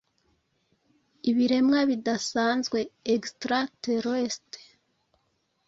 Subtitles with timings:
[1.29, 2.77] Ibiremwa bidasanzwe
[3.15, 4.63] Extra Terrestre